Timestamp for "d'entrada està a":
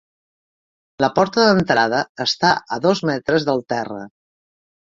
1.47-2.81